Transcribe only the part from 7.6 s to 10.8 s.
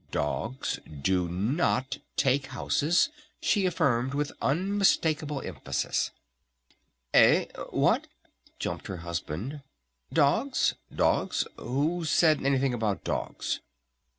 What?" jumped her husband. "Dogs?